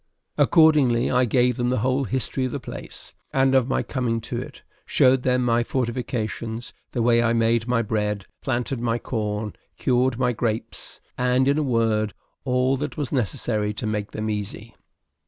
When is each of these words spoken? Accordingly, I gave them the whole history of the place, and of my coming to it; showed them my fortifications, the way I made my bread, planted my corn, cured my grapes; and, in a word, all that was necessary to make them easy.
Accordingly, 0.35 1.11
I 1.11 1.25
gave 1.25 1.57
them 1.57 1.69
the 1.69 1.77
whole 1.81 2.05
history 2.05 2.43
of 2.45 2.51
the 2.51 2.59
place, 2.59 3.13
and 3.31 3.53
of 3.53 3.67
my 3.67 3.83
coming 3.83 4.19
to 4.21 4.41
it; 4.41 4.63
showed 4.83 5.21
them 5.21 5.45
my 5.45 5.63
fortifications, 5.63 6.73
the 6.93 7.03
way 7.03 7.21
I 7.21 7.33
made 7.33 7.67
my 7.67 7.83
bread, 7.83 8.25
planted 8.41 8.79
my 8.79 8.97
corn, 8.97 9.53
cured 9.77 10.17
my 10.17 10.33
grapes; 10.33 11.01
and, 11.19 11.47
in 11.47 11.59
a 11.59 11.61
word, 11.61 12.15
all 12.45 12.77
that 12.77 12.97
was 12.97 13.11
necessary 13.11 13.75
to 13.75 13.85
make 13.85 14.09
them 14.09 14.27
easy. 14.27 14.75